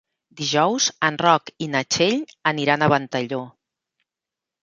[0.39, 2.17] Dijous en Roc i na Txell
[2.53, 3.45] aniran a Ventalló.